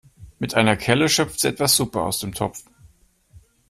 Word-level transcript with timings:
Mit 0.39 0.55
einer 0.55 0.77
Kelle 0.77 1.07
schöpft 1.09 1.41
sie 1.41 1.47
etwas 1.49 1.75
Suppe 1.75 2.01
aus 2.01 2.17
dem 2.21 2.33
Topf. 2.33 2.63